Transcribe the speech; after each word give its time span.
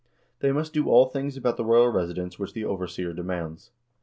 They 0.39 0.51
must 0.51 0.73
do 0.73 0.89
all 0.89 1.05
things 1.05 1.37
about 1.37 1.57
the 1.57 1.63
royal 1.63 1.93
resi 1.93 2.15
dence 2.15 2.39
which 2.39 2.53
the 2.53 2.65
overseer 2.65 3.13
demands." 3.13 3.69